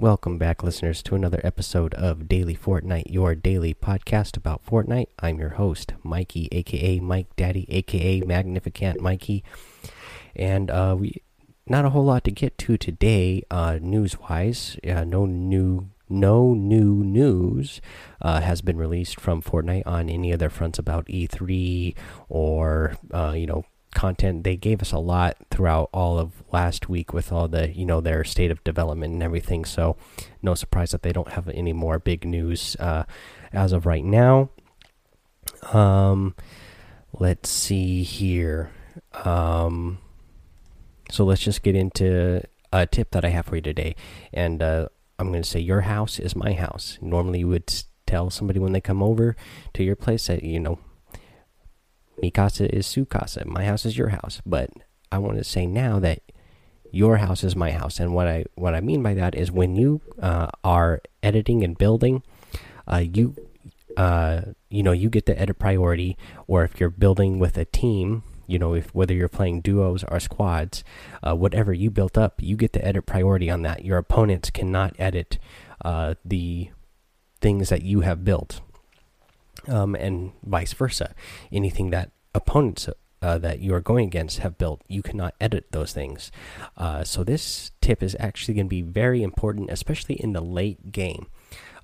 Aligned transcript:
Welcome 0.00 0.38
back, 0.38 0.62
listeners, 0.62 1.02
to 1.02 1.14
another 1.14 1.42
episode 1.44 1.92
of 1.92 2.26
Daily 2.26 2.56
Fortnite, 2.56 3.12
your 3.12 3.34
daily 3.34 3.74
podcast 3.74 4.34
about 4.34 4.64
Fortnite. 4.64 5.08
I'm 5.18 5.38
your 5.38 5.50
host, 5.50 5.92
Mikey, 6.02 6.48
aka 6.52 7.00
Mike 7.00 7.36
Daddy, 7.36 7.66
aka 7.68 8.22
Magnificent 8.22 9.02
Mikey, 9.02 9.44
and 10.34 10.70
uh, 10.70 10.96
we 10.98 11.20
not 11.66 11.84
a 11.84 11.90
whole 11.90 12.06
lot 12.06 12.24
to 12.24 12.30
get 12.30 12.56
to 12.56 12.78
today, 12.78 13.42
uh, 13.50 13.78
news-wise. 13.82 14.78
Uh, 14.88 15.04
no 15.04 15.26
new, 15.26 15.90
no 16.08 16.54
new 16.54 17.04
news 17.04 17.82
uh, 18.22 18.40
has 18.40 18.62
been 18.62 18.78
released 18.78 19.20
from 19.20 19.42
Fortnite 19.42 19.86
on 19.86 20.08
any 20.08 20.32
of 20.32 20.38
their 20.38 20.48
fronts 20.48 20.78
about 20.78 21.08
E3 21.08 21.94
or 22.30 22.96
uh, 23.12 23.34
you 23.36 23.46
know 23.46 23.66
content 23.94 24.44
they 24.44 24.56
gave 24.56 24.80
us 24.80 24.92
a 24.92 24.98
lot 24.98 25.36
throughout 25.50 25.90
all 25.92 26.18
of 26.18 26.42
last 26.52 26.88
week 26.88 27.12
with 27.12 27.32
all 27.32 27.48
the 27.48 27.70
you 27.70 27.84
know 27.84 28.00
their 28.00 28.24
state 28.24 28.50
of 28.50 28.62
development 28.64 29.12
and 29.12 29.22
everything. 29.22 29.64
So 29.64 29.96
no 30.42 30.54
surprise 30.54 30.92
that 30.92 31.02
they 31.02 31.12
don't 31.12 31.32
have 31.32 31.48
any 31.48 31.72
more 31.72 31.98
big 31.98 32.24
news 32.24 32.76
uh, 32.78 33.04
as 33.52 33.72
of 33.72 33.86
right 33.86 34.04
now. 34.04 34.50
Um 35.72 36.34
let's 37.12 37.48
see 37.48 38.02
here. 38.02 38.70
Um 39.24 39.98
so 41.10 41.24
let's 41.24 41.42
just 41.42 41.62
get 41.62 41.74
into 41.74 42.42
a 42.72 42.86
tip 42.86 43.10
that 43.10 43.24
i 43.24 43.28
have 43.30 43.46
for 43.46 43.56
you 43.56 43.62
today. 43.62 43.96
And 44.32 44.62
uh, 44.62 44.88
i'm 45.18 45.30
going 45.30 45.42
to 45.42 45.48
say 45.48 45.60
your 45.60 45.82
house 45.82 46.18
is 46.18 46.36
my 46.36 46.52
house. 46.52 46.98
Normally 47.00 47.40
you 47.40 47.48
would 47.48 47.72
tell 48.06 48.30
somebody 48.30 48.58
when 48.58 48.72
they 48.72 48.80
come 48.80 49.02
over 49.02 49.36
to 49.74 49.84
your 49.84 49.96
place 49.96 50.26
that 50.26 50.42
you 50.42 50.60
know 50.60 50.78
Mi 52.22 52.30
casa 52.30 52.72
is 52.74 52.86
su 52.86 53.04
casa. 53.04 53.44
My 53.46 53.64
house 53.64 53.86
is 53.86 53.96
your 53.96 54.08
house. 54.08 54.40
But 54.44 54.70
I 55.10 55.18
want 55.18 55.38
to 55.38 55.44
say 55.44 55.66
now 55.66 55.98
that 56.00 56.20
your 56.92 57.18
house 57.18 57.44
is 57.44 57.54
my 57.56 57.70
house, 57.70 58.00
and 58.00 58.14
what 58.14 58.26
I 58.26 58.44
what 58.54 58.74
I 58.74 58.80
mean 58.80 59.02
by 59.02 59.14
that 59.14 59.34
is 59.34 59.50
when 59.50 59.76
you 59.76 60.00
uh, 60.20 60.48
are 60.64 61.00
editing 61.22 61.62
and 61.62 61.78
building, 61.78 62.22
uh, 62.86 63.04
you 63.12 63.36
uh, 63.96 64.42
you 64.68 64.82
know 64.82 64.92
you 64.92 65.08
get 65.08 65.26
the 65.26 65.38
edit 65.40 65.58
priority. 65.58 66.16
Or 66.46 66.64
if 66.64 66.80
you're 66.80 66.90
building 66.90 67.38
with 67.38 67.56
a 67.56 67.64
team, 67.64 68.24
you 68.46 68.58
know 68.58 68.74
if 68.74 68.94
whether 68.94 69.14
you're 69.14 69.28
playing 69.28 69.60
duos 69.62 70.04
or 70.04 70.20
squads, 70.20 70.84
uh, 71.22 71.34
whatever 71.34 71.72
you 71.72 71.90
built 71.90 72.18
up, 72.18 72.42
you 72.42 72.56
get 72.56 72.72
the 72.72 72.84
edit 72.84 73.06
priority 73.06 73.48
on 73.50 73.62
that. 73.62 73.84
Your 73.84 73.98
opponents 73.98 74.50
cannot 74.50 74.94
edit 74.98 75.38
uh, 75.84 76.14
the 76.24 76.70
things 77.40 77.70
that 77.70 77.82
you 77.82 78.00
have 78.00 78.24
built 78.24 78.60
um, 79.68 79.94
and 79.94 80.32
vice 80.42 80.72
versa. 80.72 81.14
Anything 81.52 81.90
that 81.90 82.10
opponents 82.34 82.88
uh, 83.22 83.38
that 83.38 83.60
you 83.60 83.74
are 83.74 83.80
going 83.80 84.06
against 84.06 84.38
have 84.38 84.56
built, 84.56 84.82
you 84.88 85.02
cannot 85.02 85.34
edit 85.40 85.72
those 85.72 85.92
things. 85.92 86.32
Uh, 86.76 87.04
so 87.04 87.22
this 87.22 87.70
tip 87.80 88.02
is 88.02 88.16
actually 88.18 88.54
going 88.54 88.66
to 88.66 88.70
be 88.70 88.82
very 88.82 89.22
important, 89.22 89.70
especially 89.70 90.14
in 90.14 90.32
the 90.32 90.40
late 90.40 90.92
game. 90.92 91.26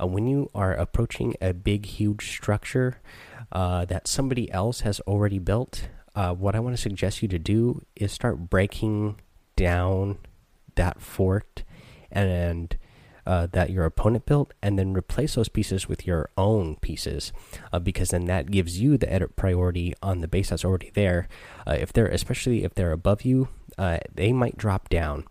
Uh, 0.01 0.07
when 0.07 0.27
you 0.27 0.51
are 0.55 0.73
approaching 0.75 1.35
a 1.41 1.53
big, 1.53 1.87
huge 1.87 2.31
structure 2.31 3.01
uh, 3.53 3.85
that 3.85 4.09
somebody 4.09 4.51
else 4.51 4.81
has 4.81 5.01
already 5.01 5.39
built, 5.39 5.89
uh, 6.15 6.33
what 6.33 6.55
I 6.55 6.61
want 6.61 6.75
to 6.75 6.81
suggest 6.81 7.23
you 7.23 7.29
to 7.29 7.39
do 7.39 7.85
is 7.95 8.13
start 8.13 8.49
breaking 8.49 9.21
down 9.57 10.19
that 10.77 11.01
fort 11.01 11.65
and 12.11 12.77
uh, 13.27 13.47
that 13.53 13.71
your 13.71 13.85
opponent 13.85 14.27
built, 14.27 14.55
and 14.63 14.79
then 14.79 14.93
replace 14.93 15.35
those 15.35 15.49
pieces 15.49 15.89
with 15.89 16.07
your 16.07 16.31
own 16.37 16.77
pieces, 16.77 17.33
uh, 17.73 17.79
because 17.79 18.11
then 18.11 18.27
that 18.27 18.51
gives 18.51 18.81
you 18.81 18.97
the 18.97 19.13
edit 19.13 19.37
priority 19.37 19.93
on 20.03 20.21
the 20.21 20.29
base 20.29 20.51
that's 20.51 20.65
already 20.65 20.91
there. 20.95 21.29
Uh, 21.67 21.77
if 21.79 21.93
they're 21.93 22.07
especially 22.07 22.65
if 22.65 22.75
they're 22.75 22.93
above 22.93 23.23
you, 23.23 23.49
uh, 23.79 23.99
they 24.15 24.33
might 24.33 24.57
drop 24.57 24.89
down 24.89 25.25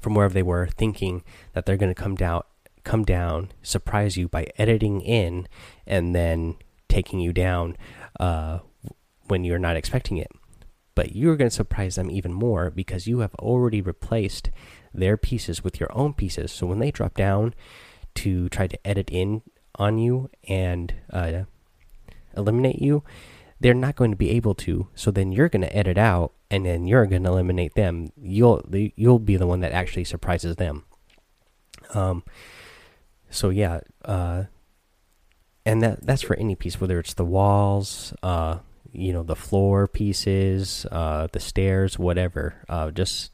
from 0.00 0.14
wherever 0.14 0.34
they 0.34 0.42
were, 0.42 0.66
thinking 0.66 1.22
that 1.52 1.66
they're 1.66 1.76
going 1.76 1.92
to 1.92 2.02
come 2.02 2.14
down, 2.14 2.42
come 2.84 3.04
down, 3.04 3.50
surprise 3.62 4.16
you 4.16 4.28
by 4.28 4.46
editing 4.56 5.00
in, 5.00 5.48
and 5.86 6.14
then 6.14 6.56
taking 6.88 7.20
you 7.20 7.32
down 7.32 7.76
uh, 8.18 8.58
when 9.28 9.44
you're 9.44 9.58
not 9.58 9.76
expecting 9.76 10.16
it 10.16 10.30
but 11.00 11.16
you're 11.16 11.36
going 11.36 11.48
to 11.48 11.54
surprise 11.54 11.94
them 11.94 12.10
even 12.10 12.30
more 12.30 12.70
because 12.70 13.06
you 13.06 13.20
have 13.20 13.34
already 13.36 13.80
replaced 13.80 14.50
their 14.92 15.16
pieces 15.16 15.62
with 15.62 15.80
your 15.80 15.90
own 15.96 16.14
pieces. 16.14 16.52
So 16.52 16.66
when 16.66 16.78
they 16.78 16.90
drop 16.90 17.14
down 17.14 17.54
to 18.16 18.48
try 18.48 18.66
to 18.66 18.86
edit 18.86 19.10
in 19.10 19.42
on 19.76 19.98
you 19.98 20.30
and 20.48 20.94
uh, 21.12 21.44
eliminate 22.36 22.80
you, 22.80 23.02
they're 23.60 23.74
not 23.74 23.96
going 23.96 24.10
to 24.10 24.16
be 24.16 24.30
able 24.30 24.54
to. 24.54 24.88
So 24.94 25.10
then 25.10 25.32
you're 25.32 25.48
going 25.48 25.62
to 25.62 25.76
edit 25.76 25.98
out, 25.98 26.32
and 26.50 26.64
then 26.64 26.86
you're 26.86 27.06
going 27.06 27.22
to 27.24 27.28
eliminate 27.28 27.74
them. 27.74 28.10
You'll 28.16 28.64
you'll 28.96 29.18
be 29.18 29.36
the 29.36 29.46
one 29.46 29.60
that 29.60 29.72
actually 29.72 30.04
surprises 30.04 30.56
them. 30.56 30.84
Um. 31.94 32.24
So 33.30 33.50
yeah. 33.50 33.80
Uh. 34.04 34.44
And 35.66 35.82
that 35.82 36.04
that's 36.04 36.22
for 36.22 36.36
any 36.36 36.54
piece, 36.54 36.80
whether 36.80 36.98
it's 36.98 37.14
the 37.14 37.24
walls, 37.24 38.14
uh, 38.22 38.58
you 38.90 39.12
know, 39.12 39.22
the 39.22 39.36
floor 39.36 39.86
pieces, 39.86 40.86
uh, 40.90 41.28
the 41.30 41.38
stairs, 41.38 41.98
whatever. 41.98 42.54
Uh, 42.66 42.90
just 42.90 43.30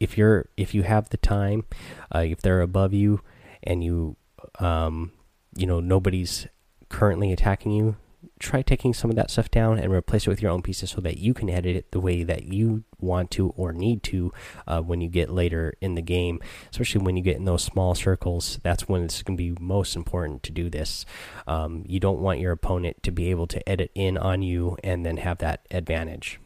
if 0.00 0.16
you're 0.18 0.48
if 0.56 0.74
you 0.74 0.82
have 0.82 1.10
the 1.10 1.18
time, 1.18 1.64
uh, 2.12 2.20
if 2.20 2.40
they're 2.40 2.62
above 2.62 2.92
you 2.92 3.20
and 3.62 3.84
you 3.84 4.16
um, 4.58 5.12
you 5.54 5.66
know 5.66 5.78
nobody's 5.78 6.48
currently 6.88 7.32
attacking 7.32 7.70
you, 7.70 7.96
try 8.38 8.62
taking 8.62 8.92
some 8.94 9.10
of 9.10 9.16
that 9.16 9.30
stuff 9.30 9.50
down 9.50 9.78
and 9.78 9.92
replace 9.92 10.26
it 10.26 10.30
with 10.30 10.42
your 10.42 10.50
own 10.50 10.62
pieces 10.62 10.90
so 10.90 11.00
that 11.00 11.18
you 11.18 11.34
can 11.34 11.48
edit 11.48 11.76
it 11.76 11.92
the 11.92 12.00
way 12.00 12.22
that 12.22 12.44
you 12.44 12.82
want 12.98 13.30
to 13.30 13.50
or 13.50 13.72
need 13.72 14.02
to 14.02 14.32
uh, 14.66 14.80
when 14.80 15.00
you 15.00 15.08
get 15.08 15.30
later 15.30 15.74
in 15.80 15.94
the 15.94 16.02
game. 16.02 16.40
Especially 16.70 17.02
when 17.02 17.16
you 17.16 17.22
get 17.22 17.36
in 17.36 17.44
those 17.44 17.62
small 17.62 17.94
circles, 17.94 18.58
that's 18.62 18.88
when 18.88 19.04
it's 19.04 19.22
going 19.22 19.36
to 19.36 19.54
be 19.54 19.62
most 19.62 19.94
important 19.94 20.42
to 20.42 20.50
do 20.50 20.70
this. 20.70 21.04
Um, 21.46 21.84
you 21.86 22.00
don't 22.00 22.20
want 22.20 22.40
your 22.40 22.52
opponent 22.52 23.02
to 23.02 23.10
be 23.10 23.30
able 23.30 23.46
to 23.48 23.68
edit 23.68 23.90
in 23.94 24.16
on 24.16 24.42
you 24.42 24.76
and 24.82 25.04
then 25.04 25.18
have 25.18 25.38
that 25.38 25.66
advantage 25.70 26.40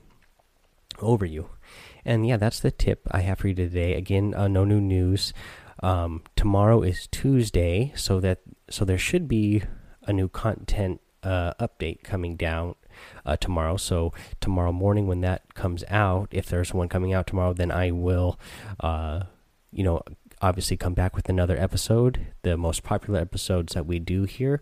over 1.05 1.25
you. 1.25 1.51
And 2.05 2.27
yeah, 2.27 2.37
that's 2.37 2.61
the 2.61 2.71
tip 2.71 3.07
I 3.11 3.21
have 3.21 3.39
for 3.39 3.49
you 3.49 3.55
today. 3.55 3.95
Again, 3.95 4.35
uh, 4.35 4.49
no 4.49 4.65
new 4.65 4.81
news. 4.81 5.33
Um, 5.83 6.23
tomorrow 6.37 6.83
is 6.83 7.07
Tuesday, 7.09 7.93
so 7.97 8.21
that 8.21 8.41
so 8.71 8.85
there 8.85 8.99
should 8.99 9.29
be 9.29 9.63
a 10.07 10.13
new 10.13 10.29
content 10.29 11.01
uh, 11.23 11.55
update 11.55 12.03
coming 12.03 12.37
down 12.37 12.75
uh, 13.27 13.37
tomorrow. 13.37 13.77
So 13.77 14.13
tomorrow 14.41 14.73
morning, 14.73 15.07
when 15.07 15.21
that 15.23 15.55
comes 15.55 15.85
out, 15.89 16.29
if 16.31 16.47
there's 16.47 16.73
one 16.73 16.89
coming 16.89 17.13
out 17.13 17.27
tomorrow, 17.27 17.53
then 17.53 17.71
I 17.71 17.91
will, 17.91 18.39
uh, 18.81 19.25
you 19.73 19.83
know, 19.83 20.03
obviously 20.41 20.77
come 20.77 20.95
back 20.95 21.17
with 21.17 21.29
another 21.29 21.59
episode. 21.59 22.27
The 22.43 22.57
most 22.57 22.83
popular 22.83 23.21
episodes 23.21 23.75
that 23.75 23.87
we 23.87 23.99
do 23.99 24.25
here 24.25 24.61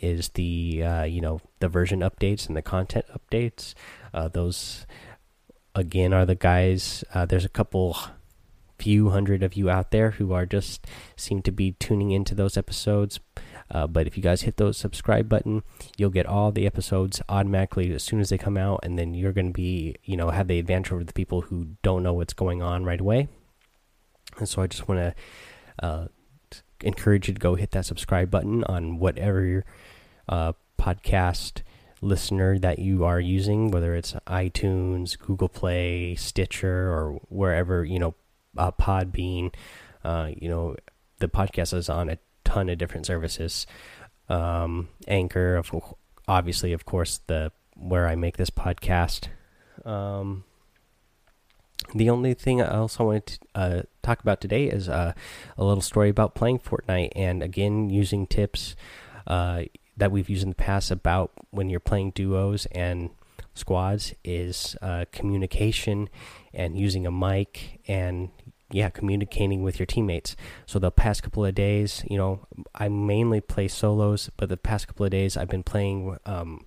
is 0.00 0.30
the 0.30 0.82
uh, 0.82 1.04
you 1.04 1.20
know 1.20 1.40
the 1.60 1.68
version 1.68 2.00
updates 2.00 2.48
and 2.48 2.56
the 2.56 2.62
content 2.62 3.06
updates. 3.14 3.74
Uh, 4.12 4.28
those 4.28 4.86
again 5.74 6.12
are 6.12 6.26
the 6.26 6.34
guys. 6.34 7.04
Uh, 7.14 7.26
there's 7.26 7.44
a 7.44 7.48
couple 7.50 7.96
few 8.78 9.10
hundred 9.10 9.42
of 9.42 9.54
you 9.54 9.68
out 9.68 9.90
there 9.90 10.12
who 10.12 10.32
are 10.32 10.46
just 10.46 10.86
seem 11.14 11.42
to 11.42 11.52
be 11.52 11.72
tuning 11.72 12.12
into 12.12 12.34
those 12.34 12.56
episodes. 12.56 13.20
Uh, 13.70 13.86
but 13.86 14.06
if 14.06 14.16
you 14.16 14.22
guys 14.22 14.42
hit 14.42 14.56
those 14.56 14.76
subscribe 14.76 15.28
button, 15.28 15.62
you'll 15.96 16.10
get 16.10 16.26
all 16.26 16.50
the 16.50 16.66
episodes 16.66 17.20
automatically 17.28 17.92
as 17.92 18.02
soon 18.02 18.20
as 18.20 18.30
they 18.30 18.38
come 18.38 18.56
out, 18.56 18.80
and 18.82 18.98
then 18.98 19.14
you're 19.14 19.32
going 19.32 19.46
to 19.46 19.52
be, 19.52 19.94
you 20.02 20.16
know, 20.16 20.30
have 20.30 20.48
the 20.48 20.58
advantage 20.58 20.90
over 20.92 21.04
the 21.04 21.12
people 21.12 21.42
who 21.42 21.68
don't 21.82 22.02
know 22.02 22.14
what's 22.14 22.32
going 22.32 22.62
on 22.62 22.84
right 22.84 23.00
away. 23.00 23.28
And 24.38 24.48
so 24.48 24.62
I 24.62 24.66
just 24.66 24.88
want 24.88 25.00
to 25.00 25.14
uh, 25.84 26.06
encourage 26.82 27.28
you 27.28 27.34
to 27.34 27.40
go 27.40 27.54
hit 27.54 27.70
that 27.72 27.86
subscribe 27.86 28.30
button 28.30 28.64
on 28.64 28.98
whatever 28.98 29.64
uh, 30.28 30.54
podcast 30.78 31.62
listener 32.00 32.58
that 32.58 32.78
you 32.78 33.04
are 33.04 33.20
using, 33.20 33.70
whether 33.70 33.94
it's 33.94 34.14
iTunes, 34.26 35.18
Google 35.18 35.48
Play, 35.48 36.14
Stitcher, 36.14 36.92
or 36.92 37.20
wherever 37.28 37.84
you 37.84 37.98
know, 37.98 38.14
uh, 38.56 38.72
Podbean. 38.72 39.52
Uh, 40.02 40.30
you 40.36 40.48
know, 40.48 40.76
the 41.18 41.28
podcast 41.28 41.74
is 41.74 41.88
on 41.88 42.08
a 42.08 42.18
ton 42.44 42.68
of 42.68 42.78
different 42.78 43.06
services. 43.06 43.66
Um, 44.28 44.88
Anchor, 45.06 45.56
of 45.56 45.72
obviously, 46.26 46.72
of 46.72 46.84
course, 46.84 47.20
the 47.26 47.52
where 47.76 48.06
I 48.06 48.14
make 48.14 48.36
this 48.36 48.50
podcast. 48.50 49.28
Um, 49.84 50.44
the 51.94 52.10
only 52.10 52.34
thing 52.34 52.60
else 52.60 53.00
I 53.00 53.02
wanted 53.02 53.26
to 53.26 53.38
uh, 53.54 53.82
talk 54.02 54.20
about 54.20 54.40
today 54.40 54.66
is 54.66 54.88
uh, 54.88 55.12
a 55.56 55.64
little 55.64 55.82
story 55.82 56.08
about 56.08 56.34
playing 56.34 56.60
Fortnite, 56.60 57.12
and 57.16 57.42
again 57.42 57.90
using 57.90 58.26
tips. 58.26 58.76
Uh, 59.26 59.64
that 60.00 60.10
we've 60.10 60.28
used 60.28 60.42
in 60.42 60.48
the 60.48 60.54
past 60.54 60.90
about 60.90 61.30
when 61.50 61.70
you're 61.70 61.78
playing 61.78 62.10
duos 62.10 62.66
and 62.72 63.10
squads 63.54 64.14
is 64.24 64.76
uh, 64.82 65.04
communication 65.12 66.08
and 66.52 66.78
using 66.78 67.06
a 67.06 67.10
mic 67.10 67.80
and 67.86 68.30
yeah 68.72 68.88
communicating 68.88 69.62
with 69.62 69.78
your 69.78 69.86
teammates. 69.86 70.36
So 70.66 70.78
the 70.78 70.90
past 70.90 71.22
couple 71.22 71.44
of 71.44 71.54
days 71.54 72.02
you 72.08 72.16
know 72.16 72.46
i 72.74 72.88
mainly 72.88 73.40
play 73.40 73.68
solos 73.68 74.30
but 74.36 74.48
the 74.48 74.56
past 74.56 74.88
couple 74.88 75.04
of 75.04 75.10
days 75.10 75.36
i've 75.36 75.48
been 75.48 75.62
playing 75.62 76.16
um, 76.24 76.64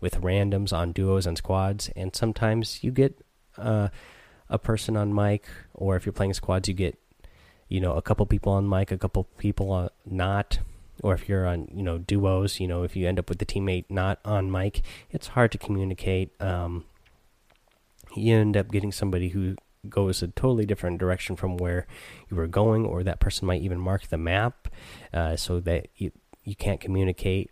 with 0.00 0.20
randoms 0.20 0.72
on 0.72 0.92
duos 0.92 1.26
and 1.26 1.36
squads. 1.36 1.90
And 1.96 2.14
sometimes 2.14 2.84
you 2.84 2.90
get 2.90 3.18
uh, 3.58 3.88
a 4.48 4.58
person 4.58 4.96
on 4.96 5.14
mic 5.14 5.46
or 5.74 5.96
if 5.96 6.06
you're 6.06 6.12
playing 6.12 6.34
squads 6.34 6.68
you 6.68 6.74
get 6.74 6.98
you 7.68 7.80
know 7.80 7.94
a 7.94 8.02
couple 8.02 8.24
people 8.26 8.52
on 8.52 8.68
mic, 8.68 8.92
a 8.92 8.98
couple 8.98 9.24
people 9.38 9.90
not, 10.04 10.58
or 11.02 11.14
if 11.14 11.28
you're 11.28 11.46
on 11.46 11.68
you 11.74 11.82
know 11.82 11.98
duos, 11.98 12.60
you 12.60 12.68
know 12.68 12.82
if 12.82 12.96
you 12.96 13.06
end 13.06 13.18
up 13.18 13.28
with 13.28 13.38
the 13.38 13.46
teammate 13.46 13.84
not 13.88 14.18
on 14.24 14.50
mic, 14.50 14.82
it's 15.10 15.28
hard 15.28 15.52
to 15.52 15.58
communicate. 15.58 16.30
Um, 16.40 16.84
you 18.14 18.34
end 18.34 18.56
up 18.56 18.70
getting 18.70 18.92
somebody 18.92 19.30
who 19.30 19.56
goes 19.88 20.22
a 20.22 20.28
totally 20.28 20.66
different 20.66 20.98
direction 20.98 21.36
from 21.36 21.56
where 21.56 21.86
you 22.30 22.36
were 22.36 22.46
going, 22.46 22.84
or 22.84 23.02
that 23.02 23.20
person 23.20 23.46
might 23.46 23.62
even 23.62 23.78
mark 23.78 24.08
the 24.08 24.18
map 24.18 24.68
uh, 25.12 25.36
so 25.36 25.60
that 25.60 25.88
you 25.96 26.12
you 26.44 26.54
can't 26.54 26.80
communicate 26.80 27.50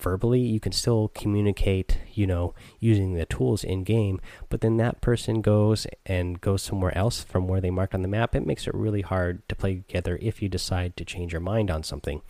verbally. 0.00 0.40
You 0.40 0.60
can 0.60 0.72
still 0.72 1.08
communicate, 1.14 1.98
you 2.12 2.26
know, 2.26 2.54
using 2.78 3.14
the 3.14 3.26
tools 3.26 3.64
in 3.64 3.84
game, 3.84 4.20
but 4.48 4.60
then 4.60 4.76
that 4.78 5.00
person 5.00 5.40
goes 5.40 5.86
and 6.06 6.40
goes 6.40 6.62
somewhere 6.62 6.96
else 6.96 7.22
from 7.22 7.46
where 7.46 7.60
they 7.60 7.70
marked 7.70 7.94
on 7.94 8.02
the 8.02 8.08
map. 8.08 8.34
It 8.34 8.46
makes 8.46 8.66
it 8.66 8.74
really 8.74 9.02
hard 9.02 9.48
to 9.48 9.54
play 9.54 9.76
together 9.76 10.18
if 10.20 10.42
you 10.42 10.48
decide 10.48 10.96
to 10.96 11.04
change 11.04 11.32
your 11.32 11.40
mind 11.40 11.70
on 11.70 11.82
something. 11.82 12.22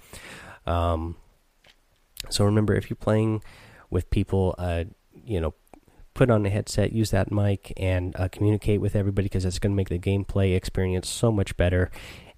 Um, 0.66 1.16
so 2.28 2.44
remember, 2.44 2.74
if 2.74 2.90
you're 2.90 2.96
playing 2.96 3.42
with 3.88 4.10
people, 4.10 4.54
uh, 4.58 4.84
you 5.24 5.40
know, 5.40 5.54
put 6.14 6.30
on 6.30 6.44
a 6.44 6.50
headset, 6.50 6.92
use 6.92 7.10
that 7.10 7.32
mic, 7.32 7.72
and 7.76 8.14
uh, 8.18 8.28
communicate 8.28 8.80
with 8.80 8.94
everybody 8.94 9.26
because 9.26 9.44
it's 9.44 9.58
going 9.58 9.72
to 9.72 9.76
make 9.76 9.88
the 9.88 9.98
gameplay 9.98 10.54
experience 10.54 11.08
so 11.08 11.32
much 11.32 11.56
better. 11.56 11.90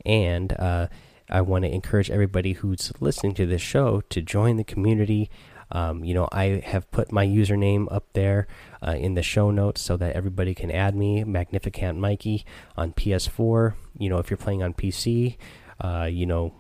And 0.05 0.53
uh, 0.53 0.89
I 1.29 1.41
want 1.41 1.65
to 1.65 1.71
encourage 1.73 2.11
everybody 2.11 2.55
who's 2.55 2.93
listening 3.01 3.35
to 3.35 3.47
this 3.47 3.63
show 3.63 4.03
to 4.11 4.23
join 4.23 4.57
the 4.57 4.65
community. 4.65 5.31
Um, 5.71 6.05
you 6.05 6.13
know, 6.13 6.29
I 6.31 6.63
have 6.67 6.91
put 6.91 7.11
my 7.11 7.27
username 7.27 7.91
up 7.91 8.05
there 8.13 8.47
uh, 8.87 8.93
in 8.93 9.15
the 9.15 9.23
show 9.23 9.51
notes 9.51 9.81
so 9.81 9.97
that 9.97 10.15
everybody 10.15 10.55
can 10.55 10.71
add 10.71 10.95
me, 10.95 11.25
Magnificant 11.25 11.99
Mikey, 11.99 12.45
on 12.77 12.93
PS4. 12.93 13.75
You 13.99 14.11
know, 14.11 14.19
if 14.19 14.31
you're 14.31 14.37
playing 14.37 14.63
on 14.63 14.75
PC, 14.75 15.37
uh, 15.81 16.09
you 16.11 16.27
know, 16.27 16.55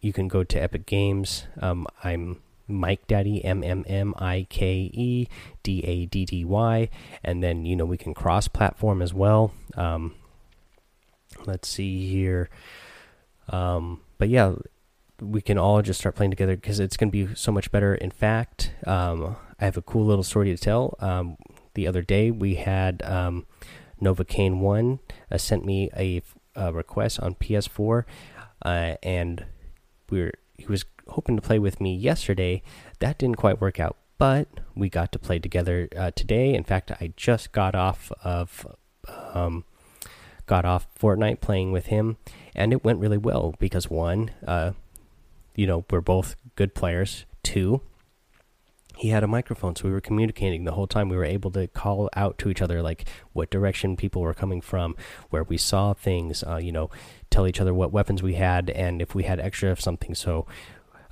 you 0.00 0.12
can 0.12 0.28
go 0.28 0.42
to 0.42 0.58
Epic 0.58 0.86
Games. 0.86 1.46
Um, 1.60 1.86
I'm 2.02 2.40
Mike 2.68 3.06
Daddy 3.06 3.44
M 3.44 3.62
M 3.62 3.84
M 3.86 4.14
I 4.18 4.46
K 4.48 4.90
E 4.92 5.28
D 5.62 5.80
A 5.84 6.06
D 6.06 6.24
D 6.24 6.44
Y, 6.44 6.88
and 7.22 7.42
then 7.42 7.64
you 7.64 7.76
know 7.76 7.84
we 7.84 7.96
can 7.96 8.14
cross 8.14 8.48
platform 8.48 9.02
as 9.02 9.14
well. 9.14 9.52
Um, 9.76 10.14
let's 11.44 11.68
see 11.68 12.08
here. 12.08 12.48
Um, 13.48 14.00
but 14.18 14.28
yeah, 14.28 14.54
we 15.20 15.40
can 15.40 15.58
all 15.58 15.82
just 15.82 16.00
start 16.00 16.14
playing 16.14 16.30
together 16.30 16.56
because 16.56 16.80
it's 16.80 16.96
going 16.96 17.10
to 17.10 17.26
be 17.26 17.34
so 17.34 17.50
much 17.52 17.70
better. 17.70 17.94
In 17.94 18.10
fact, 18.10 18.72
um, 18.86 19.36
I 19.60 19.64
have 19.64 19.76
a 19.76 19.82
cool 19.82 20.04
little 20.04 20.24
story 20.24 20.54
to 20.54 20.62
tell. 20.62 20.96
Um, 21.00 21.36
the 21.74 21.86
other 21.86 22.02
day, 22.02 22.30
we 22.30 22.56
had 22.56 23.02
um, 23.02 23.46
Novocaine 24.00 24.58
One 24.58 25.00
uh, 25.30 25.38
sent 25.38 25.64
me 25.64 25.90
a, 25.96 26.22
a, 26.54 26.72
request 26.72 27.20
on 27.20 27.34
PS4, 27.34 28.04
uh, 28.64 28.94
and 29.02 29.46
we 30.10 30.20
were 30.20 30.32
he 30.58 30.66
was 30.66 30.84
hoping 31.08 31.36
to 31.36 31.42
play 31.42 31.58
with 31.58 31.80
me 31.80 31.94
yesterday. 31.94 32.62
That 33.00 33.18
didn't 33.18 33.36
quite 33.36 33.60
work 33.60 33.78
out, 33.78 33.96
but 34.18 34.48
we 34.74 34.88
got 34.88 35.12
to 35.12 35.18
play 35.18 35.38
together 35.38 35.88
uh, 35.96 36.10
today. 36.12 36.54
In 36.54 36.64
fact, 36.64 36.90
I 36.90 37.12
just 37.16 37.52
got 37.52 37.74
off 37.74 38.10
of 38.24 38.66
um, 39.34 39.64
got 40.46 40.64
off 40.64 40.86
Fortnite 40.98 41.40
playing 41.40 41.72
with 41.72 41.86
him, 41.86 42.16
and 42.56 42.72
it 42.72 42.82
went 42.82 42.98
really 42.98 43.18
well 43.18 43.54
because 43.60 43.88
one, 43.88 44.32
uh, 44.46 44.72
you 45.54 45.66
know, 45.66 45.84
we're 45.90 46.00
both 46.00 46.34
good 46.56 46.74
players. 46.74 47.26
Two, 47.42 47.82
he 48.96 49.10
had 49.10 49.22
a 49.22 49.28
microphone, 49.28 49.76
so 49.76 49.84
we 49.84 49.90
were 49.90 50.00
communicating 50.00 50.64
the 50.64 50.72
whole 50.72 50.86
time. 50.86 51.10
We 51.10 51.18
were 51.18 51.24
able 51.24 51.50
to 51.52 51.66
call 51.66 52.08
out 52.16 52.38
to 52.38 52.48
each 52.48 52.62
other, 52.62 52.80
like 52.82 53.06
what 53.34 53.50
direction 53.50 53.94
people 53.94 54.22
were 54.22 54.34
coming 54.34 54.62
from, 54.62 54.96
where 55.28 55.44
we 55.44 55.58
saw 55.58 55.92
things. 55.92 56.42
Uh, 56.42 56.56
you 56.56 56.72
know, 56.72 56.90
tell 57.30 57.46
each 57.46 57.60
other 57.60 57.74
what 57.74 57.92
weapons 57.92 58.22
we 58.22 58.34
had, 58.34 58.70
and 58.70 59.02
if 59.02 59.14
we 59.14 59.24
had 59.24 59.38
extra 59.38 59.70
of 59.70 59.80
something, 59.80 60.14
so 60.14 60.46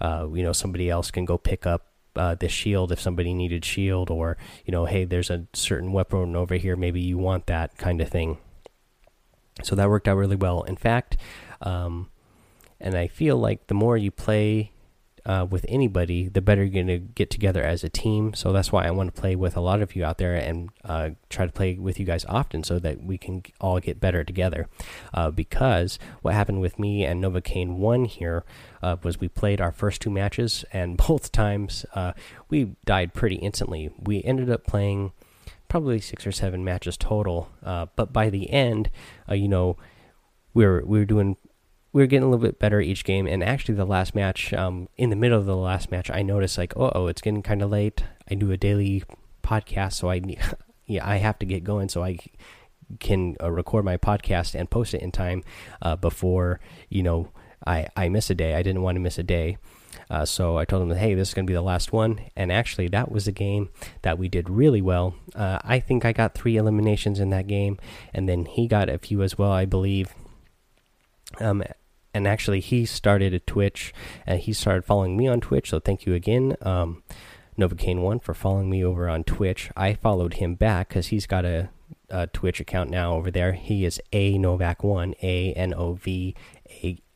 uh, 0.00 0.26
you 0.32 0.42
know 0.42 0.52
somebody 0.52 0.88
else 0.88 1.10
can 1.10 1.26
go 1.26 1.36
pick 1.36 1.66
up 1.66 1.88
uh, 2.16 2.34
this 2.34 2.52
shield 2.52 2.90
if 2.90 3.00
somebody 3.00 3.34
needed 3.34 3.66
shield, 3.66 4.08
or 4.08 4.38
you 4.64 4.72
know, 4.72 4.86
hey, 4.86 5.04
there's 5.04 5.28
a 5.28 5.46
certain 5.52 5.92
weapon 5.92 6.34
over 6.34 6.54
here, 6.54 6.76
maybe 6.76 7.02
you 7.02 7.18
want 7.18 7.46
that 7.46 7.76
kind 7.76 8.00
of 8.00 8.08
thing. 8.08 8.38
So 9.62 9.74
that 9.76 9.88
worked 9.88 10.08
out 10.08 10.16
really 10.16 10.36
well. 10.36 10.62
In 10.62 10.76
fact, 10.76 11.16
um, 11.60 12.10
and 12.80 12.96
I 12.96 13.06
feel 13.06 13.36
like 13.36 13.68
the 13.68 13.74
more 13.74 13.96
you 13.96 14.10
play 14.10 14.72
uh, 15.26 15.46
with 15.48 15.64
anybody, 15.68 16.28
the 16.28 16.42
better 16.42 16.62
you're 16.62 16.72
going 16.72 16.86
to 16.86 16.98
get 16.98 17.30
together 17.30 17.62
as 17.62 17.82
a 17.82 17.88
team. 17.88 18.34
So 18.34 18.52
that's 18.52 18.70
why 18.70 18.86
I 18.86 18.90
want 18.90 19.14
to 19.14 19.20
play 19.20 19.34
with 19.34 19.56
a 19.56 19.60
lot 19.60 19.80
of 19.80 19.96
you 19.96 20.04
out 20.04 20.18
there 20.18 20.34
and 20.34 20.68
uh, 20.84 21.10
try 21.30 21.46
to 21.46 21.52
play 21.52 21.74
with 21.74 21.98
you 21.98 22.04
guys 22.04 22.26
often 22.26 22.62
so 22.62 22.78
that 22.80 23.02
we 23.02 23.16
can 23.16 23.42
all 23.60 23.80
get 23.80 24.00
better 24.00 24.22
together. 24.22 24.68
Uh, 25.14 25.30
because 25.30 25.98
what 26.20 26.34
happened 26.34 26.60
with 26.60 26.78
me 26.78 27.04
and 27.04 27.24
Novocaine 27.24 27.76
1 27.76 28.04
here 28.04 28.44
uh, 28.82 28.96
was 29.02 29.18
we 29.18 29.28
played 29.28 29.60
our 29.60 29.72
first 29.72 30.02
two 30.02 30.10
matches, 30.10 30.64
and 30.72 30.96
both 31.08 31.32
times 31.32 31.86
uh, 31.94 32.12
we 32.50 32.76
died 32.84 33.14
pretty 33.14 33.36
instantly. 33.36 33.90
We 33.98 34.22
ended 34.24 34.50
up 34.50 34.66
playing 34.66 35.12
probably 35.68 36.00
six 36.00 36.26
or 36.26 36.32
seven 36.32 36.64
matches 36.64 36.96
total. 36.96 37.48
Uh, 37.62 37.86
but 37.96 38.12
by 38.12 38.30
the 38.30 38.50
end, 38.50 38.90
uh, 39.28 39.34
you 39.34 39.48
know, 39.48 39.76
we 40.52 40.64
are 40.64 40.84
we 40.84 41.00
are 41.00 41.04
doing 41.04 41.36
we 41.92 42.02
are 42.02 42.06
getting 42.06 42.24
a 42.24 42.28
little 42.28 42.44
bit 42.44 42.58
better 42.58 42.80
each 42.80 43.04
game. 43.04 43.26
And 43.26 43.42
actually, 43.42 43.76
the 43.76 43.84
last 43.84 44.14
match, 44.14 44.52
um, 44.52 44.88
in 44.96 45.10
the 45.10 45.16
middle 45.16 45.38
of 45.38 45.46
the 45.46 45.56
last 45.56 45.90
match, 45.90 46.10
I 46.10 46.22
noticed 46.22 46.58
like, 46.58 46.72
oh, 46.76 46.90
oh, 46.94 47.06
it's 47.06 47.22
getting 47.22 47.42
kind 47.42 47.62
of 47.62 47.70
late. 47.70 48.02
I 48.28 48.34
do 48.34 48.50
a 48.50 48.56
daily 48.56 49.04
podcast, 49.42 49.94
so 49.94 50.10
I 50.10 50.20
yeah, 50.86 51.08
I 51.08 51.16
have 51.16 51.38
to 51.38 51.46
get 51.46 51.64
going 51.64 51.88
so 51.88 52.02
I 52.02 52.18
can 53.00 53.36
uh, 53.42 53.50
record 53.50 53.84
my 53.84 53.96
podcast 53.96 54.54
and 54.54 54.68
post 54.70 54.92
it 54.92 55.00
in 55.00 55.10
time 55.10 55.42
uh, 55.80 55.96
before 55.96 56.60
you 56.90 57.02
know 57.02 57.30
I 57.66 57.88
I 57.96 58.08
miss 58.08 58.30
a 58.30 58.34
day. 58.34 58.54
I 58.54 58.62
didn't 58.62 58.82
want 58.82 58.96
to 58.96 59.00
miss 59.00 59.18
a 59.18 59.22
day. 59.22 59.58
Uh, 60.10 60.24
so 60.24 60.56
I 60.56 60.64
told 60.64 60.82
him, 60.82 60.96
hey, 60.96 61.14
this 61.14 61.28
is 61.28 61.34
going 61.34 61.46
to 61.46 61.50
be 61.50 61.54
the 61.54 61.62
last 61.62 61.92
one. 61.92 62.20
And 62.36 62.50
actually, 62.52 62.88
that 62.88 63.10
was 63.10 63.26
a 63.26 63.32
game 63.32 63.70
that 64.02 64.18
we 64.18 64.28
did 64.28 64.50
really 64.50 64.82
well. 64.82 65.14
Uh, 65.34 65.58
I 65.62 65.80
think 65.80 66.04
I 66.04 66.12
got 66.12 66.34
three 66.34 66.56
eliminations 66.56 67.20
in 67.20 67.30
that 67.30 67.46
game, 67.46 67.78
and 68.12 68.28
then 68.28 68.44
he 68.44 68.66
got 68.66 68.88
a 68.88 68.98
few 68.98 69.22
as 69.22 69.38
well, 69.38 69.50
I 69.50 69.64
believe. 69.64 70.14
Um, 71.40 71.62
and 72.12 72.28
actually, 72.28 72.60
he 72.60 72.86
started 72.86 73.34
a 73.34 73.40
Twitch, 73.40 73.92
and 74.26 74.40
he 74.40 74.52
started 74.52 74.84
following 74.84 75.16
me 75.16 75.26
on 75.26 75.40
Twitch. 75.40 75.70
So 75.70 75.80
thank 75.80 76.06
you 76.06 76.14
again, 76.14 76.56
um, 76.62 77.02
Novocaine 77.58 78.00
One, 78.00 78.20
for 78.20 78.34
following 78.34 78.70
me 78.70 78.84
over 78.84 79.08
on 79.08 79.24
Twitch. 79.24 79.70
I 79.76 79.94
followed 79.94 80.34
him 80.34 80.54
back 80.54 80.88
because 80.88 81.08
he's 81.08 81.26
got 81.26 81.44
a, 81.44 81.70
a, 82.10 82.26
Twitch 82.26 82.60
account 82.60 82.90
now 82.90 83.14
over 83.14 83.30
there. 83.30 83.52
He 83.52 83.84
is 83.84 84.00
a 84.12 84.38
Novak 84.38 84.82
One, 84.82 85.14
A 85.22 85.52
N 85.54 85.74
O 85.74 85.94
V 85.94 86.34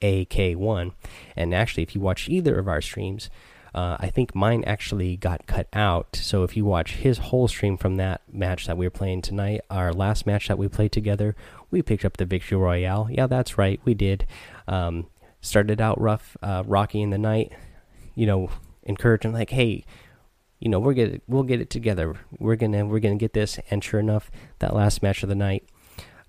AK1. 0.02 0.92
And 1.36 1.54
actually, 1.54 1.82
if 1.82 1.94
you 1.94 2.00
watch 2.00 2.28
either 2.28 2.58
of 2.58 2.68
our 2.68 2.80
streams, 2.80 3.30
uh, 3.74 3.96
I 4.00 4.10
think 4.10 4.34
mine 4.34 4.64
actually 4.66 5.16
got 5.16 5.46
cut 5.46 5.68
out. 5.72 6.16
So 6.16 6.42
if 6.42 6.56
you 6.56 6.64
watch 6.64 6.96
his 6.96 7.18
whole 7.18 7.48
stream 7.48 7.76
from 7.76 7.96
that 7.96 8.22
match 8.32 8.66
that 8.66 8.76
we 8.76 8.86
were 8.86 8.90
playing 8.90 9.22
tonight, 9.22 9.60
our 9.70 9.92
last 9.92 10.26
match 10.26 10.48
that 10.48 10.58
we 10.58 10.68
played 10.68 10.92
together, 10.92 11.36
we 11.70 11.82
picked 11.82 12.04
up 12.04 12.16
the 12.16 12.24
victory 12.24 12.58
royale. 12.58 13.08
Yeah, 13.10 13.26
that's 13.26 13.58
right, 13.58 13.80
we 13.84 13.94
did. 13.94 14.26
Um, 14.66 15.06
started 15.40 15.80
out 15.80 16.00
rough, 16.00 16.36
uh, 16.42 16.64
rocky 16.66 17.02
in 17.02 17.10
the 17.10 17.18
night. 17.18 17.52
You 18.14 18.26
know, 18.26 18.50
encouraging 18.82 19.32
like, 19.32 19.50
hey, 19.50 19.84
you 20.58 20.68
know, 20.68 20.78
we're 20.78 20.94
get 20.94 21.22
we'll 21.28 21.42
get 21.42 21.60
it 21.60 21.70
together. 21.70 22.16
We're 22.38 22.56
gonna 22.56 22.86
we're 22.86 23.00
gonna 23.00 23.16
get 23.16 23.32
this. 23.32 23.58
And 23.70 23.82
sure 23.82 24.00
enough, 24.00 24.30
that 24.58 24.74
last 24.74 25.02
match 25.02 25.22
of 25.22 25.28
the 25.28 25.34
night, 25.34 25.64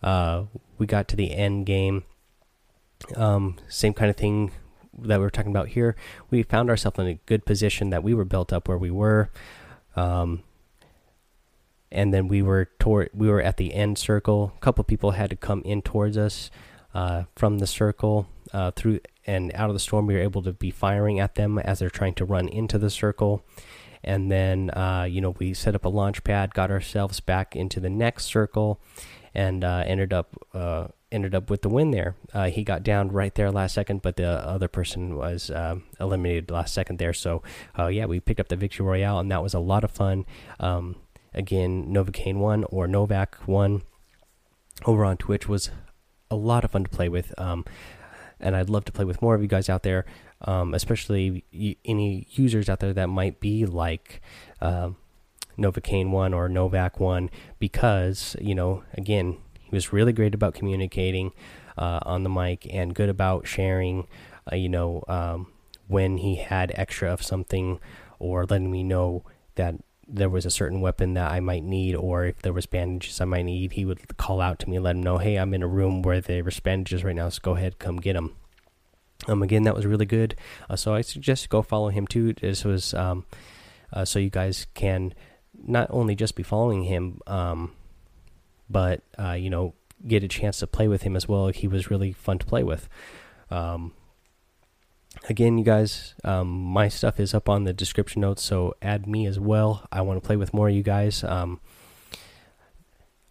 uh, 0.04 0.44
we 0.78 0.86
got 0.86 1.08
to 1.10 1.16
the 1.16 1.34
end 1.34 1.66
game 1.66 2.04
um, 3.16 3.56
same 3.68 3.94
kind 3.94 4.10
of 4.10 4.18
thing 4.18 4.52
that 4.98 5.20
we 5.20 5.26
are 5.26 5.30
talking 5.30 5.52
about 5.52 5.70
here. 5.70 5.96
We 6.30 6.44
found 6.44 6.70
ourselves 6.70 7.00
in 7.00 7.08
a 7.08 7.20
good 7.26 7.46
position 7.46 7.90
that 7.90 8.04
we 8.04 8.14
were 8.14 8.26
built 8.26 8.52
up 8.52 8.68
where 8.68 8.78
we 8.78 8.92
were. 8.92 9.30
Um, 9.96 10.44
and 11.92 12.14
then 12.14 12.28
we 12.28 12.42
were 12.42 12.70
toward 12.78 13.10
we 13.14 13.30
were 13.30 13.42
at 13.42 13.58
the 13.58 13.74
end 13.74 13.98
circle. 13.98 14.54
A 14.58 14.60
couple 14.60 14.84
people 14.84 15.12
had 15.12 15.30
to 15.32 15.36
come 15.36 15.62
in 15.66 15.82
towards 15.82 16.18
us 16.18 16.52
uh, 16.94 17.24
from 17.36 17.60
the 17.60 17.68
circle 17.68 18.28
uh, 18.54 18.72
through 18.72 19.00
and 19.26 19.52
out 19.56 19.70
of 19.70 19.76
the 19.76 19.80
storm. 19.80 20.06
We 20.06 20.14
were 20.14 20.22
able 20.22 20.44
to 20.44 20.54
be 20.54 20.70
firing 20.70 21.20
at 21.20 21.36
them 21.36 21.58
as 21.58 21.80
they're 21.80 21.90
trying 21.90 22.14
to 22.16 22.26
run 22.26 22.48
into 22.48 22.78
the 22.78 22.90
circle. 22.90 23.44
And 24.04 24.32
then 24.32 24.70
uh, 24.72 25.08
you 25.10 25.22
know 25.22 25.36
we 25.40 25.54
set 25.54 25.76
up 25.76 25.86
a 25.86 25.90
launch 25.90 26.24
pad, 26.24 26.54
got 26.54 26.72
ourselves 26.72 27.20
back 27.20 27.56
into 27.56 27.80
the 27.80 27.90
next 27.90 28.26
circle, 28.26 28.80
and 29.34 29.64
uh, 29.64 29.84
ended 29.86 30.14
up 30.14 30.36
uh, 30.54 30.88
ended 31.12 31.34
up 31.34 31.50
with 31.50 31.62
the 31.62 31.70
win 31.70 31.92
there. 31.92 32.16
Uh, 32.34 32.50
he 32.50 32.64
got 32.64 32.84
down 32.84 33.10
right 33.10 33.34
there 33.36 33.52
last 33.52 33.74
second, 33.74 34.02
but 34.02 34.16
the 34.16 34.28
other 34.28 34.68
person 34.68 35.16
was 35.16 35.50
um, 35.52 35.84
eliminated 36.00 36.52
last 36.52 36.74
second 36.74 37.00
there. 37.00 37.14
So, 37.14 37.42
uh, 37.78 37.88
yeah, 37.88 38.06
we 38.06 38.20
picked 38.20 38.40
up 38.40 38.48
the 38.48 38.56
victory 38.56 38.86
royale, 38.86 39.20
and 39.20 39.32
that 39.32 39.44
was 39.44 39.54
a 39.54 39.60
lot 39.60 39.84
of 39.84 39.92
fun. 39.92 40.26
Um, 40.60 40.96
again, 41.34 41.88
Novocaine 41.94 42.38
one 42.38 42.64
or 42.66 42.88
Novak 42.88 43.36
one 43.46 43.82
over 44.86 45.04
on 45.04 45.18
Twitch 45.18 45.48
was 45.48 45.72
a 46.32 46.36
lot 46.36 46.64
of 46.64 46.72
fun 46.72 46.84
to 46.84 46.90
play 46.90 47.10
with. 47.10 47.34
Um, 47.40 47.66
and 48.40 48.56
I'd 48.56 48.70
love 48.70 48.86
to 48.86 48.92
play 48.92 49.06
with 49.06 49.22
more 49.22 49.36
of 49.36 49.42
you 49.42 49.48
guys 49.48 49.70
out 49.70 49.84
there, 49.84 50.06
um, 50.42 50.74
especially 50.74 51.44
any 51.86 52.28
users 52.32 52.70
out 52.70 52.80
there 52.80 52.94
that 52.94 53.08
might 53.08 53.40
be 53.40 53.66
like. 53.66 54.22
Uh, 54.62 54.92
Novocaine 55.58 56.10
one 56.10 56.34
or 56.34 56.48
Novak 56.48 57.02
one 57.02 57.30
because 57.60 58.34
you 58.40 58.56
know 58.56 58.82
again 58.94 59.36
he 59.60 59.76
was 59.76 59.92
really 59.92 60.14
great 60.14 60.34
about 60.34 60.54
communicating. 60.54 61.34
uh, 61.80 62.00
on 62.06 62.24
the 62.24 62.30
mic 62.30 62.68
and 62.72 62.94
good 62.94 63.10
about 63.10 63.48
sharing. 63.48 64.06
Uh, 64.52 64.56
you 64.56 64.70
know, 64.70 65.04
um, 65.08 65.48
when 65.88 66.18
he 66.18 66.36
had 66.36 66.72
extra 66.76 67.12
of 67.12 67.24
something, 67.24 67.80
or 68.20 68.46
letting 68.46 68.70
me 68.72 68.84
know 68.84 69.24
that 69.56 69.76
there 70.08 70.30
was 70.30 70.46
a 70.46 70.52
certain 70.52 70.82
weapon 70.82 71.14
that 71.14 71.32
I 71.32 71.40
might 71.40 71.64
need, 71.64 71.96
or 71.96 72.26
if 72.26 72.42
there 72.42 72.54
was 72.54 72.66
bandages 72.66 73.22
I 73.22 73.26
might 73.26 73.46
need, 73.46 73.74
he 73.74 73.86
would 73.86 74.18
call 74.18 74.42
out 74.42 74.60
to 74.60 74.70
me 74.70 74.78
let 74.80 74.96
him 74.96 75.04
know, 75.04 75.18
"Hey, 75.20 75.38
I'm 75.38 75.54
in 75.54 75.64
a 75.64 75.68
room 75.68 76.02
where 76.02 76.20
there's 76.22 76.60
bandages 76.60 77.04
right 77.04 77.16
now, 77.16 77.30
so 77.30 77.40
go 77.42 77.56
ahead, 77.56 77.80
come 77.80 77.98
get 77.98 78.14
them." 78.14 78.36
Um, 79.30 79.44
again, 79.44 79.64
that 79.64 79.76
was 79.76 79.86
really 79.86 80.06
good. 80.06 80.36
Uh, 80.70 80.76
so 80.76 80.94
I 80.94 81.02
suggest 81.02 81.50
go 81.50 81.62
follow 81.62 81.90
him 81.90 82.08
too. 82.08 82.34
This 82.34 82.66
was 82.66 82.94
um, 82.94 83.26
uh, 83.94 84.06
so 84.06 84.20
you 84.20 84.30
guys 84.30 84.68
can 84.74 85.14
not 85.54 85.88
only 85.92 86.16
just 86.16 86.36
be 86.36 86.44
following 86.44 86.84
him, 86.84 87.22
um, 87.28 87.74
but 88.70 89.04
uh, 89.18 89.34
you 89.34 89.50
know 89.50 89.76
get 90.08 90.24
a 90.24 90.28
chance 90.28 90.60
to 90.60 90.68
play 90.68 90.88
with 90.88 91.04
him 91.04 91.16
as 91.16 91.28
well. 91.28 91.48
He 91.50 91.68
was 91.68 91.92
really 91.92 92.12
fun 92.14 92.40
to 92.40 92.46
play 92.46 92.64
with. 92.64 92.90
Um, 93.52 93.94
again, 95.28 95.58
you 95.58 95.64
guys, 95.64 96.16
um, 96.24 96.48
my 96.48 96.88
stuff 96.88 97.20
is 97.20 97.34
up 97.34 97.50
on 97.50 97.66
the 97.66 97.74
description 97.74 98.22
notes, 98.22 98.44
so 98.44 98.76
add 98.82 99.08
me 99.08 99.26
as 99.26 99.40
well. 99.40 99.88
I 99.92 100.02
want 100.02 100.22
to 100.22 100.26
play 100.26 100.38
with 100.38 100.54
more 100.54 100.70
of 100.70 100.76
you 100.76 100.84
guys. 100.84 101.24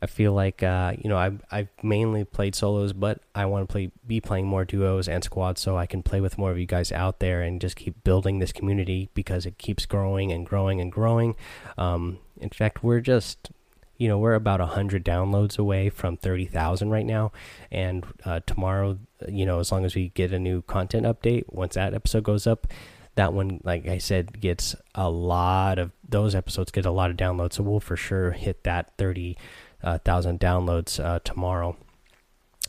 I 0.01 0.07
feel 0.07 0.33
like 0.33 0.63
uh, 0.63 0.95
you 0.97 1.09
know 1.09 1.17
I've 1.17 1.43
I've 1.51 1.69
mainly 1.83 2.25
played 2.25 2.55
solos, 2.55 2.93
but 2.93 3.21
I 3.35 3.47
want 3.47 3.69
to 3.69 3.73
play 3.73 3.91
be 4.07 4.21
playing 4.21 4.47
more 4.47 4.65
duos 4.65 5.09
and 5.09 5.25
squads 5.25 5.61
so 5.61 5.77
I 5.77 5.87
can 5.87 6.03
play 6.03 6.21
with 6.21 6.39
more 6.39 6.51
of 6.51 6.59
you 6.59 6.67
guys 6.67 6.93
out 6.93 7.19
there 7.19 7.43
and 7.43 7.61
just 7.61 7.77
keep 7.77 8.05
building 8.05 8.39
this 8.39 8.53
community 8.53 9.09
because 9.15 9.45
it 9.45 9.59
keeps 9.59 9.87
growing 9.87 10.31
and 10.31 10.47
growing 10.47 10.81
and 10.81 10.93
growing. 10.93 11.35
Um, 11.77 12.19
in 12.41 12.51
fact, 12.51 12.85
we're 12.85 13.01
just 13.01 13.51
you 13.97 14.07
know 14.09 14.19
we're 14.19 14.35
about 14.35 14.61
100 14.61 15.05
downloads 15.05 15.59
away 15.59 15.91
from 15.91 16.17
30,000 16.17 16.89
right 16.89 17.05
now 17.05 17.33
and 17.71 18.07
uh, 18.25 18.41
tomorrow 18.47 18.97
you 19.29 19.45
know 19.45 19.59
as 19.59 19.71
long 19.73 19.85
as 19.85 19.95
we 19.95 20.11
get 20.11 20.33
a 20.33 20.39
new 20.39 20.63
content 20.63 21.05
update 21.05 21.45
once 21.49 21.75
that 21.75 21.95
episode 21.95 22.23
goes 22.23 22.47
up 22.47 22.69
that 23.17 23.33
one 23.33 23.61
like 23.65 23.89
I 23.89 23.99
said 23.99 24.41
gets 24.41 24.77
a 24.95 25.11
lot 25.11 25.81
of 25.81 25.91
those 26.09 26.37
episodes 26.37 26.71
get 26.71 26.87
a 26.87 26.93
lot 26.93 27.11
of 27.11 27.17
downloads 27.17 27.55
so 27.55 27.65
we'll 27.65 27.81
for 27.81 27.97
sure 27.97 28.31
hit 28.31 28.63
that 28.63 28.93
30 28.97 29.37
uh, 29.37 29.41
thousand 29.83 30.41
downloads 30.41 31.03
uh, 31.03 31.21
tomorrow. 31.25 31.77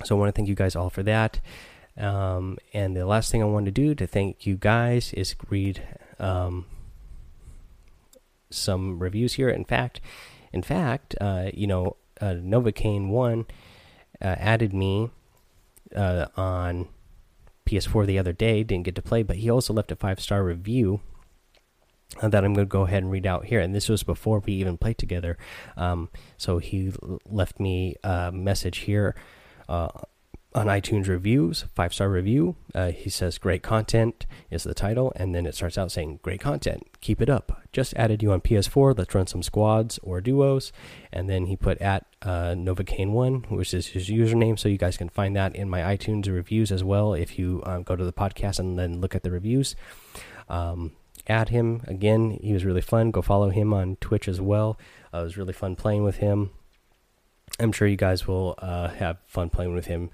So 0.04 0.16
I 0.16 0.20
want 0.20 0.34
to 0.34 0.38
thank 0.38 0.48
you 0.48 0.56
guys 0.56 0.76
all 0.76 0.90
for 0.90 1.04
that. 1.04 1.40
Um, 1.98 2.58
and 2.74 2.96
the 2.96 3.06
last 3.06 3.32
thing 3.32 3.42
I 3.42 3.46
want 3.46 3.66
to 3.66 3.72
do 3.72 3.94
to 3.96 4.08
thank 4.08 4.46
you 4.46 4.56
guys 4.56 5.12
is 5.14 5.36
read 5.50 5.82
um, 6.18 6.66
some 8.50 9.00
reviews 9.00 9.34
here. 9.34 9.50
In 9.50 9.66
fact, 9.66 10.00
in 10.54 10.62
fact, 10.62 11.16
uh, 11.20 11.50
you 11.54 11.68
know, 11.68 11.98
uh, 12.22 12.36
Novocaine 12.36 13.10
one 13.10 13.46
uh, 14.22 14.36
added 14.38 14.74
me 14.74 15.10
uh, 15.96 16.28
on 16.38 16.88
PS4 17.66 18.06
the 18.06 18.20
other 18.20 18.34
day. 18.34 18.64
Didn't 18.64 18.86
get 18.86 18.96
to 18.96 19.02
play, 19.02 19.24
but 19.24 19.38
he 19.38 19.50
also 19.50 19.74
left 19.74 19.92
a 19.92 19.96
five 19.96 20.20
star 20.20 20.44
review 20.44 21.02
that 22.22 22.44
I'm 22.44 22.54
going 22.54 22.66
to 22.68 22.70
go 22.70 22.84
ahead 22.84 23.04
and 23.04 23.12
read 23.12 23.26
out 23.26 23.46
here. 23.46 23.60
And 23.60 23.74
this 23.74 23.88
was 23.88 24.04
before 24.04 24.40
we 24.40 24.54
even 24.54 24.78
played 24.78 24.98
together. 24.98 25.38
Um, 25.78 26.10
so 26.38 26.58
he 26.58 26.92
left 27.26 27.60
me 27.60 27.96
a 28.04 28.32
message 28.32 28.80
here 28.80 29.16
uh, 29.68 29.90
on 30.56 30.66
iTunes 30.66 31.08
reviews, 31.08 31.66
five 31.76 31.94
star 31.94 32.10
review. 32.10 32.56
Uh, 32.74 32.92
he 32.92 33.12
says, 33.12 33.38
Great 33.38 33.62
content 33.62 34.26
is 34.50 34.64
the 34.64 34.74
title. 34.74 35.14
And 35.16 35.36
then 35.36 35.46
it 35.46 35.54
starts 35.54 35.78
out 35.78 35.92
saying, 35.92 36.20
Great 36.24 36.42
content. 36.42 36.88
Keep 37.00 37.22
it 37.22 37.30
up. 37.30 37.62
Just 37.72 37.94
added 37.94 38.24
you 38.24 38.32
on 38.32 38.42
PS4. 38.42 38.98
Let's 38.98 39.14
run 39.14 39.28
some 39.28 39.44
squads 39.44 40.00
or 40.02 40.20
duos. 40.20 40.74
And 41.14 41.30
then 41.30 41.46
he 41.46 41.56
put 41.56 41.78
at 41.80 42.08
uh, 42.24 42.56
Novocaine1, 42.58 43.52
which 43.52 43.74
is 43.76 43.88
his 43.88 44.10
username. 44.10 44.58
So 44.58 44.68
you 44.68 44.80
guys 44.80 44.98
can 44.98 45.10
find 45.10 45.36
that 45.36 45.56
in 45.56 45.70
my 45.70 45.82
iTunes 45.96 46.28
reviews 46.28 46.72
as 46.72 46.84
well 46.84 47.14
if 47.14 47.38
you 47.38 47.62
um, 47.68 47.84
go 47.84 47.96
to 47.96 48.04
the 48.04 48.14
podcast 48.14 48.58
and 48.58 48.80
then 48.80 49.00
look 49.00 49.14
at 49.14 49.22
the 49.22 49.32
reviews. 49.32 49.76
Um, 50.50 50.94
add 51.28 51.50
him 51.50 51.82
again. 51.88 52.40
He 52.42 52.54
was 52.54 52.66
really 52.66 52.82
fun. 52.82 53.12
Go 53.12 53.22
follow 53.22 53.50
him 53.50 53.74
on 53.74 53.98
Twitch 53.98 54.28
as 54.28 54.40
well. 54.42 54.78
Uh, 55.14 55.20
it 55.20 55.24
was 55.24 55.38
really 55.38 55.54
fun 55.54 55.76
playing 55.76 56.04
with 56.04 56.18
him. 56.18 56.52
I'm 57.60 57.72
sure 57.72 57.88
you 57.88 57.98
guys 57.98 58.28
will 58.28 58.56
uh, 58.60 58.90
have 58.90 59.18
fun 59.26 59.50
playing 59.50 59.74
with 59.74 59.88
him 59.88 60.10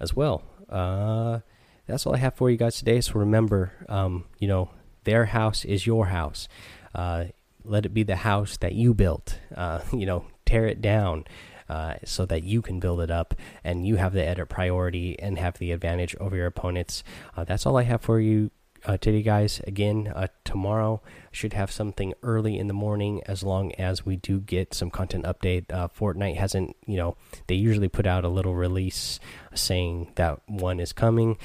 as 0.00 0.14
well. 0.14 0.42
Uh, 0.68 1.40
that's 1.86 2.06
all 2.06 2.14
I 2.14 2.18
have 2.18 2.34
for 2.34 2.50
you 2.50 2.56
guys 2.56 2.78
today. 2.78 3.00
So 3.00 3.14
remember, 3.14 3.72
um, 3.88 4.24
you 4.38 4.48
know, 4.48 4.70
their 5.04 5.26
house 5.26 5.64
is 5.64 5.86
your 5.86 6.06
house. 6.06 6.48
Uh, 6.94 7.26
let 7.64 7.86
it 7.86 7.94
be 7.94 8.02
the 8.02 8.16
house 8.16 8.56
that 8.58 8.74
you 8.74 8.94
built. 8.94 9.38
Uh, 9.54 9.80
you 9.92 10.06
know, 10.06 10.26
tear 10.46 10.66
it 10.66 10.80
down. 10.80 11.24
Uh, 11.66 11.94
so 12.04 12.26
that 12.26 12.42
you 12.42 12.60
can 12.60 12.78
build 12.78 13.00
it 13.00 13.10
up 13.10 13.34
and 13.64 13.86
you 13.86 13.96
have 13.96 14.12
the 14.12 14.22
edit 14.22 14.50
priority 14.50 15.18
and 15.18 15.38
have 15.38 15.56
the 15.56 15.72
advantage 15.72 16.14
over 16.16 16.36
your 16.36 16.44
opponents. 16.44 17.02
that's 17.46 17.64
all 17.64 17.78
I 17.78 17.84
have 17.84 18.02
for 18.02 18.20
you 18.20 18.50
uh, 18.84 18.96
today, 18.96 19.22
guys. 19.22 19.60
Again, 19.66 20.12
uh, 20.14 20.28
tomorrow 20.44 21.00
should 21.30 21.52
have 21.52 21.70
something 21.70 22.14
early 22.22 22.58
in 22.58 22.68
the 22.68 22.74
morning 22.74 23.22
as 23.26 23.42
long 23.42 23.72
as 23.72 24.04
we 24.06 24.16
do 24.16 24.40
get 24.40 24.74
some 24.74 24.90
content 24.90 25.24
update. 25.24 25.64
Uh, 25.72 25.88
Fortnite 25.88 26.36
hasn't, 26.36 26.76
you 26.86 26.96
know, 26.96 27.16
they 27.46 27.54
usually 27.54 27.88
put 27.88 28.06
out 28.06 28.24
a 28.24 28.28
little 28.28 28.54
release 28.54 29.18
saying 29.54 30.12
that 30.16 30.40
one 30.46 30.80
is 30.80 30.92
coming. 30.92 31.36